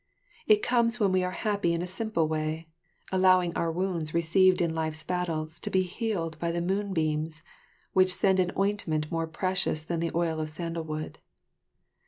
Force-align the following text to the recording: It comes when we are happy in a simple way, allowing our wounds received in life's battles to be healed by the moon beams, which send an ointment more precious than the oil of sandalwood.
It 0.47 0.63
comes 0.63 0.99
when 0.99 1.11
we 1.11 1.23
are 1.23 1.29
happy 1.45 1.73
in 1.75 1.83
a 1.83 1.85
simple 1.85 2.27
way, 2.27 2.67
allowing 3.11 3.55
our 3.55 3.71
wounds 3.71 4.15
received 4.15 4.59
in 4.59 4.73
life's 4.73 5.03
battles 5.03 5.59
to 5.59 5.69
be 5.69 5.83
healed 5.83 6.39
by 6.39 6.51
the 6.51 6.59
moon 6.59 6.91
beams, 6.91 7.43
which 7.93 8.11
send 8.15 8.39
an 8.39 8.51
ointment 8.57 9.11
more 9.11 9.27
precious 9.27 9.83
than 9.83 9.99
the 9.99 10.09
oil 10.15 10.39
of 10.39 10.49
sandalwood. 10.49 11.19